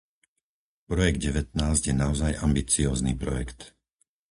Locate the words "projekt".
0.91-1.21, 3.23-3.61